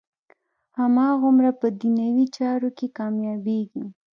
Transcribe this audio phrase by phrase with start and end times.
[0.79, 3.85] هماغومره په دنیوي چارو کې کامیابېږي.